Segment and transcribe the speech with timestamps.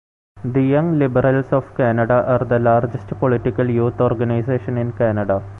[0.43, 5.47] The Young Liberals of Canada are the largest political youth organization in Canada.